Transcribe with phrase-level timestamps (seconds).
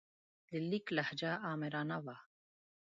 [0.47, 2.15] د لیک لهجه آمرانه وه.